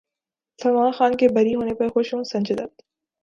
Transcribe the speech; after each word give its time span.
سلمان 0.59 0.91
خان 0.91 1.15
کے 1.17 1.27
بری 1.29 1.53
ہونے 1.55 1.73
پر 1.73 1.89
خوش 1.89 2.13
ہوں 2.13 2.23
سنجے 2.23 2.53
دت 2.53 2.81